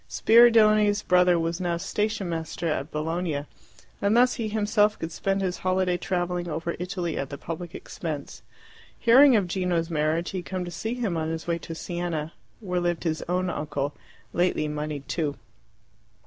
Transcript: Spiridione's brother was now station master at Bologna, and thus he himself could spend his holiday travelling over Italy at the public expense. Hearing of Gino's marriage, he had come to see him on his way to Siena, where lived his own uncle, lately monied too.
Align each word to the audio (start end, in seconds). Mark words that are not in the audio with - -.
Spiridione's 0.09 1.03
brother 1.03 1.37
was 1.37 1.61
now 1.61 1.77
station 1.77 2.27
master 2.27 2.67
at 2.67 2.89
Bologna, 2.89 3.45
and 4.01 4.17
thus 4.17 4.33
he 4.33 4.47
himself 4.47 4.97
could 4.97 5.11
spend 5.11 5.43
his 5.43 5.59
holiday 5.59 5.95
travelling 5.95 6.47
over 6.49 6.75
Italy 6.79 7.19
at 7.19 7.29
the 7.29 7.37
public 7.37 7.75
expense. 7.75 8.41
Hearing 8.97 9.35
of 9.35 9.45
Gino's 9.47 9.91
marriage, 9.91 10.31
he 10.31 10.39
had 10.39 10.45
come 10.45 10.65
to 10.65 10.71
see 10.71 10.95
him 10.95 11.17
on 11.17 11.29
his 11.29 11.45
way 11.45 11.59
to 11.59 11.75
Siena, 11.75 12.33
where 12.61 12.79
lived 12.81 13.03
his 13.03 13.21
own 13.29 13.51
uncle, 13.51 13.95
lately 14.33 14.67
monied 14.67 15.07
too. 15.07 15.37